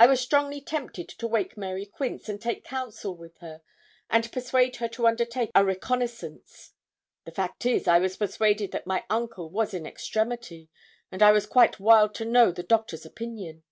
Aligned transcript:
I 0.00 0.08
was 0.08 0.20
strongly 0.20 0.60
tempted 0.60 1.08
to 1.08 1.28
wake 1.28 1.56
Mary 1.56 1.86
Quince, 1.86 2.28
and 2.28 2.42
take 2.42 2.64
counsel 2.64 3.14
with 3.16 3.38
her, 3.38 3.62
and 4.10 4.32
persuade 4.32 4.74
her 4.78 4.88
to 4.88 5.06
undertake 5.06 5.52
a 5.54 5.64
reconnoissance. 5.64 6.72
The 7.24 7.30
fact 7.30 7.64
is, 7.64 7.86
I 7.86 8.00
was 8.00 8.16
persuaded 8.16 8.72
that 8.72 8.88
my 8.88 9.04
uncle 9.08 9.48
was 9.50 9.72
in 9.72 9.86
extremity, 9.86 10.68
and 11.12 11.22
I 11.22 11.30
was 11.30 11.46
quite 11.46 11.78
wild 11.78 12.12
to 12.16 12.24
know 12.24 12.50
the 12.50 12.64
doctor's 12.64 13.06
opinion. 13.06 13.62